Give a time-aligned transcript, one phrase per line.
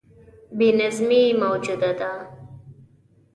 [0.57, 2.11] بې نظمي موجوده ده.